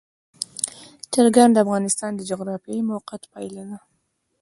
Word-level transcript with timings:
چرګان 1.13 1.49
د 1.53 1.57
افغانستان 1.65 2.11
د 2.15 2.21
جغرافیایي 2.29 2.81
موقیعت 2.91 3.23
پایله 3.33 3.63
ده. 3.69 3.79